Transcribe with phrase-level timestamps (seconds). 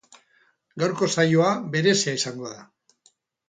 [0.83, 2.69] Gaurko saioa berezia izango da.